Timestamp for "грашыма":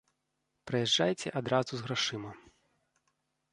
1.89-2.35